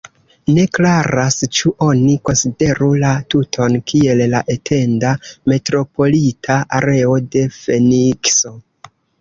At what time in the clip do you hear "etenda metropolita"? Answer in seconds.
4.55-6.59